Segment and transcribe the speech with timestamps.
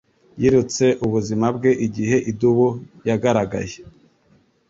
[0.41, 2.67] Yirutse ubuzima bwe igihe idubu
[3.07, 3.77] yagaragaye.